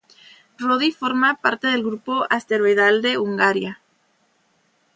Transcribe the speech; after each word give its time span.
Roddy 0.59 0.89
forma 0.91 1.35
parte 1.35 1.67
del 1.67 1.83
grupo 1.83 2.25
asteroidal 2.27 3.03
de 3.03 3.19
Hungaria. 3.19 3.79